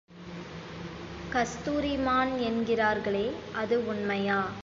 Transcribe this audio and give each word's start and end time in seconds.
கஸ்தூரி 1.29 1.97
மான் 1.97 2.37
என்கிறார்களே, 2.37 3.31
அது 3.53 3.87
உண்மையா? 3.87 4.51